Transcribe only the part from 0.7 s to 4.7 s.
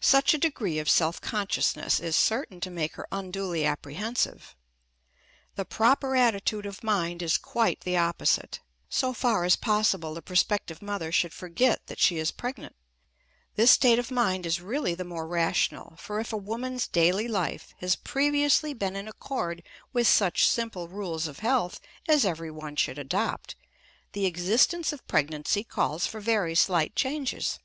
of self consciousness is certain to make her unduly apprehensive.